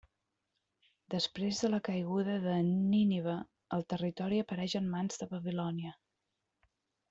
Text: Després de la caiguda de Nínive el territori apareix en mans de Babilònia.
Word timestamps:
Després 1.13 1.59
de 1.65 1.69
la 1.73 1.79
caiguda 1.89 2.37
de 2.47 2.55
Nínive 2.71 3.37
el 3.79 3.87
territori 3.95 4.43
apareix 4.47 4.77
en 4.83 4.91
mans 4.99 5.23
de 5.25 5.33
Babilònia. 5.39 5.97